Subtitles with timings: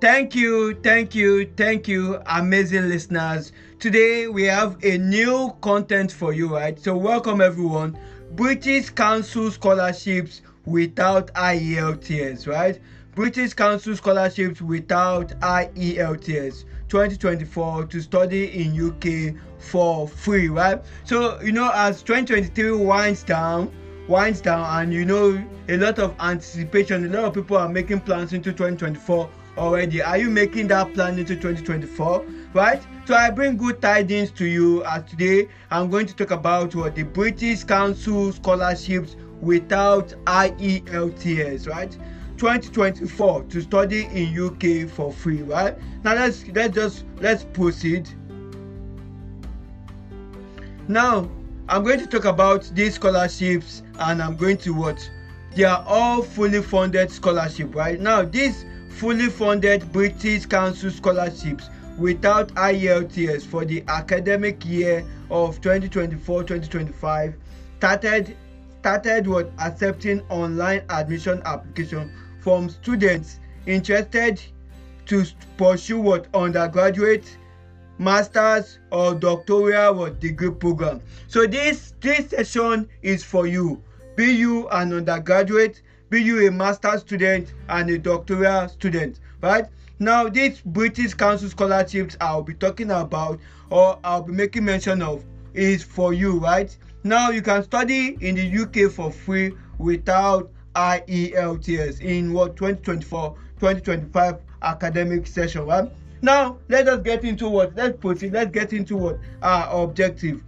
[0.00, 3.52] Thank you, thank you, thank you, amazing listeners.
[3.78, 6.80] Today we have a new content for you, right?
[6.80, 7.98] So, welcome everyone.
[8.30, 12.80] British Council scholarships without IELTS, right?
[13.14, 20.82] British Council scholarships without IELTS 2024 to study in UK for free, right?
[21.04, 23.70] So, you know, as 2023 winds down,
[24.08, 28.00] winds down, and you know, a lot of anticipation, a lot of people are making
[28.00, 29.28] plans into 2024
[29.60, 30.02] already.
[30.02, 32.24] Are you making that plan into 2024?
[32.54, 32.82] Right?
[33.04, 36.94] So I bring good tidings to you as today I'm going to talk about what
[36.94, 41.92] the British Council scholarships without IELTS, right?
[42.38, 45.76] 2024 to study in UK for free, right?
[46.04, 48.08] Now let's let's just let's proceed.
[50.88, 51.30] Now
[51.68, 55.08] I'm going to talk about these scholarships and I'm going to what
[55.54, 58.00] they are all fully funded scholarship, right?
[58.00, 67.34] Now this fully funded British Council scholarships without IELTS for the academic year of 2024-2025
[67.78, 68.36] started
[68.80, 74.40] started what accepting online admission application from students interested
[75.06, 75.24] to
[75.56, 77.36] pursue what undergraduate
[77.98, 81.02] masters or doctoral or degree program.
[81.28, 83.82] So this this session is for you.
[84.16, 89.66] Be you an undergraduate be you a master student and a doctoral student right?
[90.00, 93.38] Now these british council scholarships i'll be talking about
[93.70, 96.76] or i'll be making mention of is for you right?
[97.04, 104.36] Now you can study in the uk for free without ielts in what 2024 2025
[104.62, 105.88] academic session right?
[106.22, 110.42] Now let us get into what let's proceed let's get into what our objective.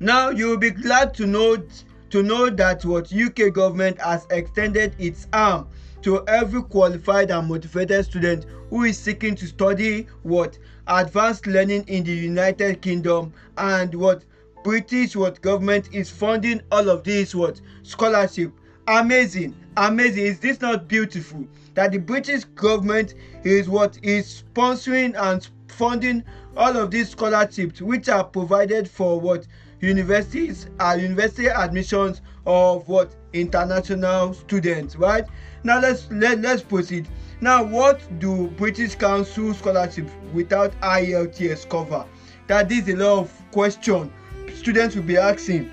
[0.00, 1.62] Now you will be glad to know
[2.10, 5.68] to know that what UK government has extended its arm
[6.02, 10.58] to every qualified and motivated student who is seeking to study what?
[10.86, 14.24] Advanced learning in the United Kingdom and what?
[14.64, 15.40] British what?
[15.40, 17.60] Government is funding all of these what?
[17.82, 18.52] Scholarship.
[18.86, 19.54] Amazing.
[19.76, 20.24] Amazing.
[20.24, 21.46] Is this not beautiful?
[21.74, 23.14] That the British government
[23.44, 23.98] is what?
[24.02, 26.24] Is sponsoring and funding
[26.56, 29.46] all of these scholarships which are provided for what
[29.80, 33.14] universities are university admissions of what?
[33.32, 35.24] International students right?
[35.62, 37.08] Now let's let, let's proceed.
[37.40, 42.04] Now what do british council scholarships without ielts cover?
[42.48, 44.12] That is a lot of question
[44.54, 45.70] students will be asking.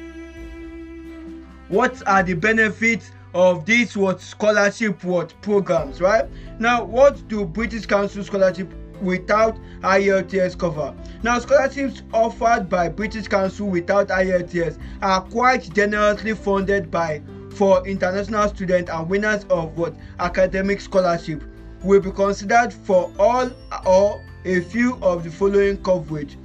[1.70, 6.26] What are the benefits of these what scholarship what programs right?
[6.60, 8.72] Now what do british council scholarship
[9.02, 10.94] without IELTS cover.
[11.24, 17.22] Now, scholarships offered by British Council without IELTS are quite generously funded by
[17.56, 21.44] for international students and winners of what academic scholarship
[21.84, 23.50] will be considered for all
[23.86, 26.38] or a few of the following coverage.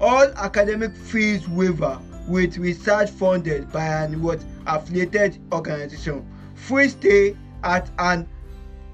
[0.00, 1.98] All academic fees waiver
[2.28, 6.26] with research funded by an what affiliated organization.
[6.54, 8.28] Free stay at an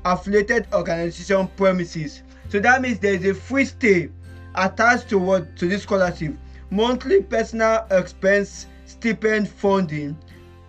[0.04, 4.10] affiliated organization premises so that means there is a free stay
[4.54, 6.34] attached to what to this scholarship.
[6.70, 10.16] Monthly personal expense stipend funding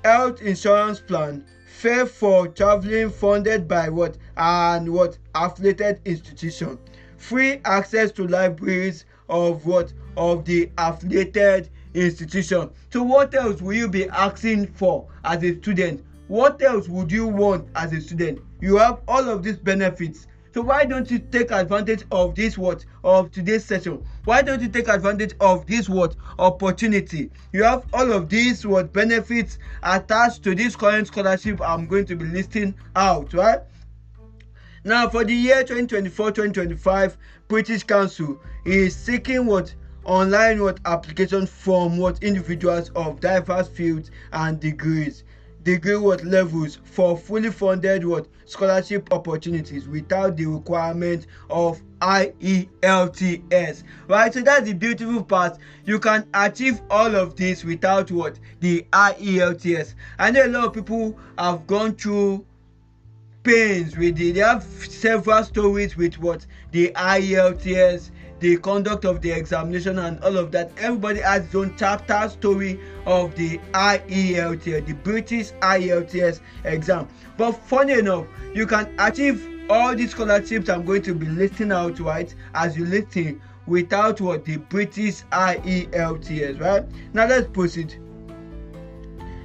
[0.04, 6.78] health insurance plan fare for travelling funded by what and what affiliated institution.
[7.18, 12.70] Free access to libraries of what of the affiliated institution.
[12.92, 16.04] So what else will you be asking for as a student?
[16.28, 18.40] What else would you want as a student?
[18.62, 22.86] You have all of these benefits so why don't you take advantage of this what?
[23.04, 24.02] Of today's session.
[24.24, 26.16] Why don't you take advantage of this what?
[26.40, 27.30] Opportunity.
[27.52, 32.16] You have all of these what benefits attached to this current scholarship i'm going to
[32.16, 33.60] be listing out right?
[34.86, 37.18] Now for the year 2024-2025
[37.50, 39.76] british council is seeking what?
[40.06, 42.24] Online what application from what?
[42.24, 45.26] Individuals of diverse fields and degrees
[45.66, 48.28] degree what levels for fully funded what?
[48.46, 55.58] Scholarship opportunities without the requirement of IELTS right so that's the beautiful part.
[55.84, 58.40] You can achieve all of this without what?
[58.60, 62.46] The IELTS I know a lot of people have gone through
[63.42, 66.46] pains with the they have several stories with what?
[66.72, 68.12] The IELTS
[68.46, 72.80] the conduct of the examination and all of that everybody has its own chapter story
[73.08, 77.08] of the IELTS the British IELTS exam
[77.38, 82.00] but funny enough you can achieve all these scholarships I'm going to be listing out
[82.00, 88.00] right as you listen without what the British IELTS right now let's proceed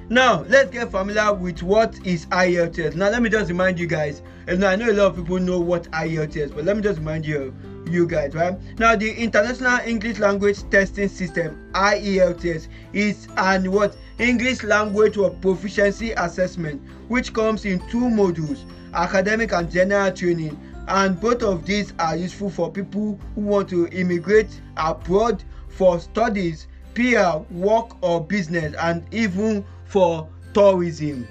[0.09, 2.95] now let's get familiar with what is IELTS.
[2.95, 4.21] Now let me just remind you guys.
[4.45, 7.25] And I know a lot of people know what IELTS, but let me just remind
[7.25, 7.55] you
[7.89, 8.57] you guys, right?
[8.79, 16.11] Now, the International English Language Testing System (IELTS) is an what English language or proficiency
[16.11, 18.59] assessment, which comes in two modules:
[18.93, 20.59] academic and general training.
[20.87, 26.67] And both of these are useful for people who want to immigrate abroad for studies,
[26.95, 31.27] PR, work, or business, and even for tourism.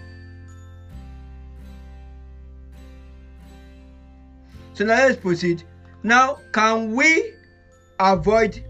[4.74, 5.62] So now let's proceed.
[6.02, 7.34] Now, can we
[7.98, 8.64] avoid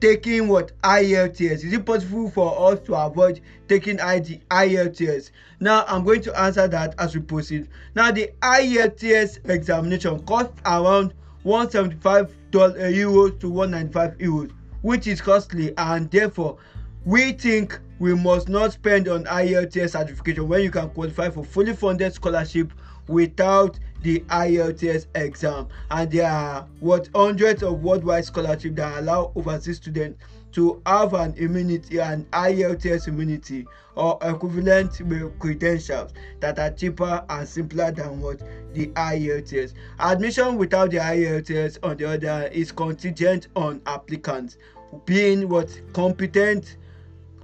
[0.00, 1.40] taking what IELTS?
[1.40, 5.32] Is it possible for us to avoid taking ID, IELTS?
[5.60, 7.68] Now, I'm going to answer that as we proceed.
[7.94, 11.12] Now, the IELTS examination costs around
[11.42, 14.50] 175 euros to 195 euros,
[14.80, 16.56] which is costly, and therefore,
[17.04, 21.74] we think we must not spend on IELTS certification when you can qualify for fully
[21.74, 22.72] funded scholarship
[23.08, 29.76] without the IELTS exam and there are what hundreds of worldwide scholarships that allow overseas
[29.76, 30.18] students
[30.52, 34.92] to have an immunity and IELTS immunity or equivalent
[35.38, 38.40] credentials that are cheaper and simpler than what
[38.74, 39.74] the IELTS.
[39.98, 44.56] Admission without the IELTS on the other is contingent on applicants
[45.04, 46.76] being what competent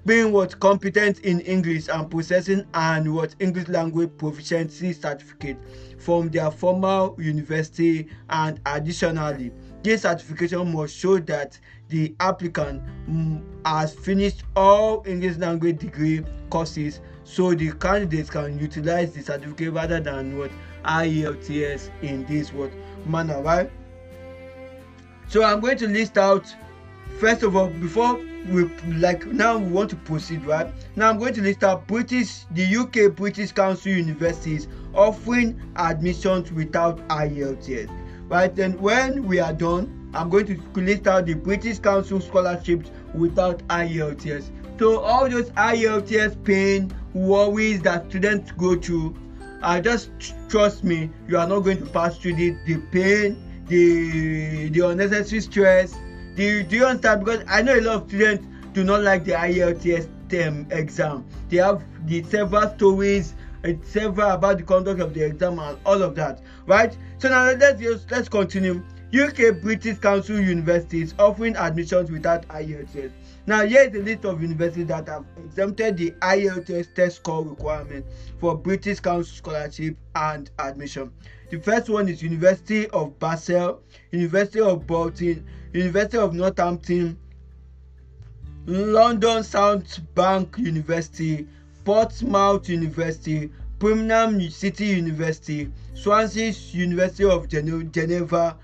[0.05, 5.57] being what competent in English and possessing and what English language proficiency certificate
[5.99, 9.53] from their former university and additionally
[9.83, 11.59] this certification must show that
[11.89, 19.13] the applicant um, has finished all English language degree courses so the candidates can utilize
[19.13, 20.51] the certificate rather than what
[20.85, 22.73] IELTS in this what
[23.07, 23.71] manner right?
[25.29, 26.55] So I'm going to list out
[27.21, 28.65] first of all before we
[28.99, 30.73] like now we want to proceed right?
[30.97, 36.99] Now i'm going to list out british the uk british council universities offering admissions without
[37.09, 37.89] ielts
[38.29, 42.91] right then when we are done i'm going to list out the british council scholarships
[43.15, 49.17] without ielts so all those ielts pain worries that students go through
[49.63, 50.11] uh, just
[50.49, 53.37] trust me you are not going to pass through the, the pain
[53.69, 55.95] the the unnecessary stress
[56.35, 57.25] do you, do you understand?
[57.25, 60.09] Because i know a lot of students do not like the ielts
[60.73, 61.27] exam.
[61.51, 63.35] They have the several stories
[63.65, 66.97] and several about the conduct of the exam and all of that right?
[67.19, 68.83] So now let's just let's continue.
[69.15, 72.95] Uk british council universities offering admissions without ielts
[73.47, 78.05] now here is a list of universities that have exempted the ielts test score requirement
[78.39, 81.11] for british council scholarship and admission.
[81.51, 87.17] The first one is university of basel university of bolton University of Northampton,
[88.67, 91.49] London South Bank University,
[91.85, 98.59] Portsmouth University, Birmingham City University, Swansea University of Geneva,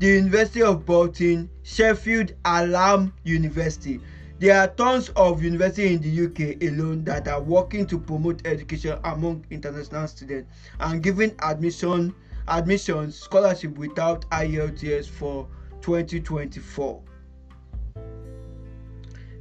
[0.00, 4.00] the University of Bolton, Sheffield Hallam University.
[4.38, 8.98] There are tons of universities in the UK alone that are working to promote education
[9.04, 10.50] among international students
[10.80, 12.14] and giving admission
[12.48, 15.46] admissions scholarship without IELTS for
[15.82, 17.02] 2024.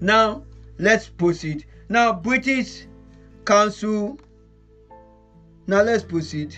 [0.02, 0.44] Now,
[0.78, 1.66] let's proceed.
[1.88, 2.86] Now, British
[3.46, 4.20] Council.
[5.68, 6.54] Now, let's proceed.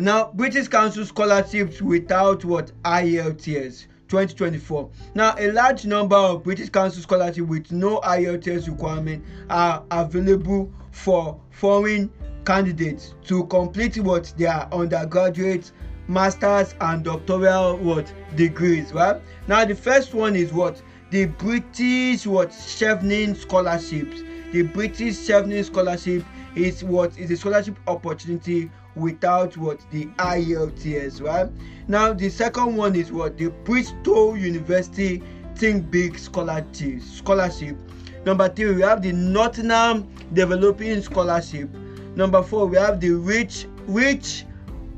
[0.00, 2.70] Now, British Council scholarships without what?
[2.84, 4.88] IELTS 2024.
[5.16, 11.40] Now, a large number of British Council scholarships with no IELTS requirement are available for
[11.50, 12.12] foreign
[12.46, 14.32] candidates to complete what?
[14.36, 15.72] Their undergraduate
[16.06, 18.12] masters and doctoral what?
[18.36, 19.20] Degrees right?
[19.48, 20.80] Now the first one is what?
[21.10, 22.50] The british what?
[22.50, 24.22] Chevening scholarships.
[24.52, 26.24] The british chevening scholarship
[26.54, 27.18] is what?
[27.18, 29.80] Is a scholarship opportunity without what?
[29.90, 31.48] The ielts right
[31.88, 33.38] now the second one is what?
[33.38, 35.22] The bristol university
[35.54, 37.76] think big scholarship scholarship.
[38.24, 41.70] Number three we have the nottingham developing scholarship.
[42.18, 44.44] Number four, we have the Rich Reach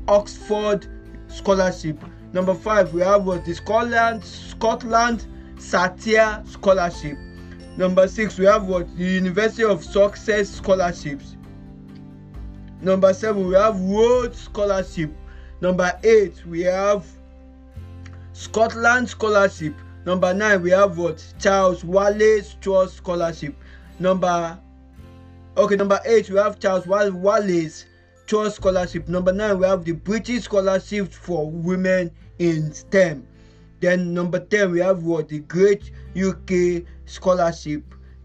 [0.07, 0.87] Oxford
[1.27, 2.03] Scholarship.
[2.33, 3.45] Number five, we have what?
[3.45, 5.27] The Scotland Scotland
[5.59, 7.17] Saltire Scholarship.
[7.77, 8.87] Number six, we have what?
[8.97, 11.35] The University of Sussex Scholarships.
[12.81, 15.11] Number seven, we have Rhodes Scholarship.
[15.61, 17.05] Number eight, we have
[18.33, 19.75] Scotland Scholarship.
[20.05, 23.55] Number nine, we have what Charles Wallace Trust Scholarship.
[23.99, 24.57] Number
[25.57, 27.85] Okay, number eight, we have Charles Wallace
[28.25, 29.09] Trust Scholarship.
[29.09, 32.09] Number nine, we have the British Scholarship for Women
[32.39, 33.27] in STEM.
[33.81, 35.27] Then number 10, we have what?
[35.27, 37.83] The Great UK scholarship.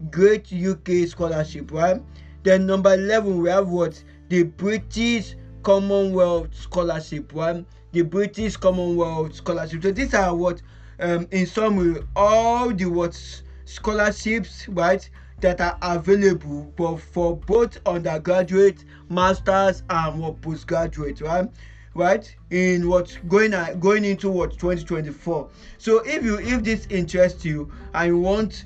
[0.09, 2.01] Great UK scholarship, right?
[2.43, 4.01] Then number 11, we have what?
[4.29, 7.65] The British Commonwealth Scholarship, right?
[7.91, 9.83] The British Commonwealth Scholarship.
[9.83, 10.61] So these are what,
[10.99, 13.19] um, in summary, all the what
[13.65, 15.09] scholarships, right?
[15.39, 21.49] that are available for, for both undergraduate, masters, and what postgraduate, right?
[21.93, 25.49] Right in what going going into what 2024.
[25.79, 28.65] So if you if this interests you and you want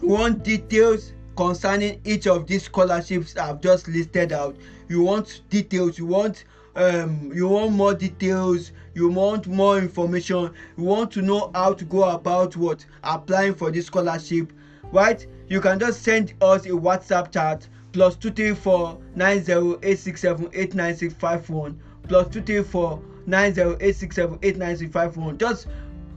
[0.00, 4.56] want details concerning each of these scholarships I've just listed out,
[4.88, 10.84] you want details, you want um you want more details you want more information you
[10.84, 14.50] want to know how to go about what applying for this scholarship
[14.90, 15.26] right?
[15.48, 19.98] You can just send us a whatsapp chat plus two three four nine zero eight
[19.98, 24.16] six seven eight nine six five one plus two three four nine zero eight six
[24.16, 25.36] seven eight nine six five one.
[25.36, 25.66] Just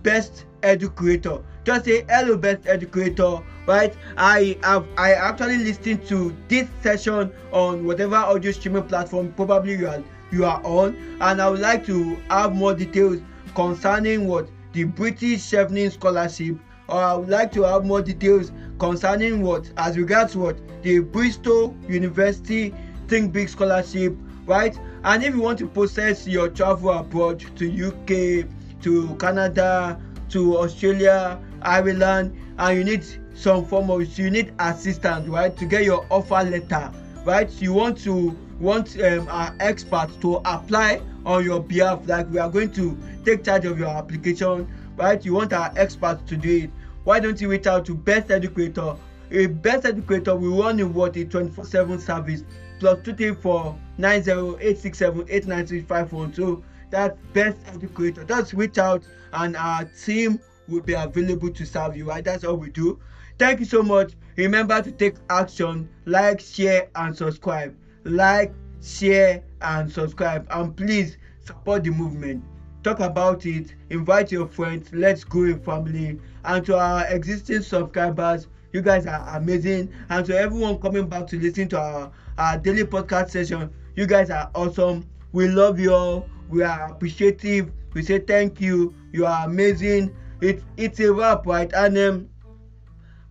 [0.05, 1.39] best educator.
[1.65, 3.93] Just say hello best educator right?
[4.17, 9.87] I have i actually listened to this session on whatever audio streaming platform probably you
[9.87, 13.19] are you are on and i would like to have more details
[13.55, 16.55] concerning what the british chevening scholarship
[16.89, 21.75] or i would like to have more details concerning what as regards what the bristol
[21.87, 22.73] university
[23.07, 24.77] think big scholarship right?
[25.03, 28.47] And if you want to process your travel abroad to uk
[28.85, 29.99] to canada
[30.29, 35.83] to australia ireland and you need some form of you need assistance right to get
[35.83, 36.91] your offer letter
[37.25, 37.51] right?
[37.61, 42.49] You want to want um, our expert to apply on your behalf like we are
[42.49, 45.23] going to take charge of your application right?
[45.25, 46.69] You want our expert to do it.
[47.03, 48.95] Why don't you reach out to best educator?
[49.31, 52.43] A best educator will run in what a twenty-four seven service
[52.79, 56.63] plus two three four nine zero eight six seven eight nine three five one so
[56.91, 62.05] that best educator just reach out and our team will be available to serve you
[62.05, 62.23] right?
[62.23, 62.99] That's all we do.
[63.37, 64.13] Thank you so much.
[64.37, 67.75] Remember to take action like share and subscribe.
[68.03, 70.47] Like share and subscribe.
[70.49, 72.43] And please support the movement.
[72.83, 73.73] Talk about it.
[73.89, 74.89] Invite your friends.
[74.93, 76.19] Let's grow a family.
[76.43, 79.91] And to our existing subscribers you guys are amazing.
[80.09, 84.29] And to everyone coming back to listen to our our daily podcast session you guys
[84.29, 85.07] are awesome.
[85.31, 87.71] We love you all we are appreciative.
[87.93, 88.93] We say thank you.
[89.11, 90.15] You are amazing.
[90.41, 92.29] It it's a wrap right and um,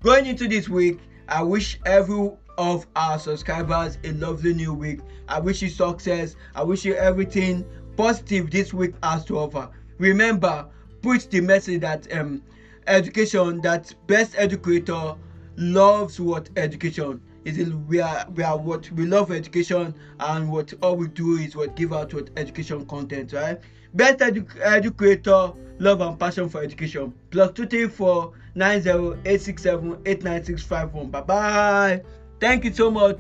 [0.02, 5.00] going into this week i wish every of our subscribers a lovely new week.
[5.28, 6.36] I wish you success.
[6.54, 7.64] I wish you everything
[7.96, 9.70] positive this week has to offer.
[9.98, 10.66] Remember,
[11.02, 12.42] preach the message that um,
[12.86, 15.14] education, that best educator
[15.56, 17.58] loves what education is.
[17.58, 21.54] It, we are we are what we love education, and what all we do is
[21.56, 23.60] what give out what education content, right?
[23.94, 27.12] Best edu- educator love and passion for education.
[27.30, 31.10] Plus two three four nine zero eight six seven eight nine six five one.
[31.10, 32.02] Bye bye.
[32.40, 33.18] Thank you so much.